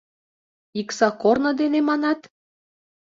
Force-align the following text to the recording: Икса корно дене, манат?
Икса 0.79 1.09
корно 1.21 1.51
дене, 1.59 1.79
манат? 1.89 2.21